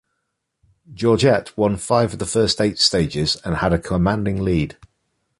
Georget 0.91 1.55
won 1.55 1.77
five 1.77 2.13
of 2.13 2.17
the 2.17 2.25
first 2.25 2.59
eight 2.59 2.79
stages, 2.79 3.39
and 3.45 3.57
had 3.57 3.71
a 3.71 3.77
commanding 3.77 4.41
lead. 4.43 4.75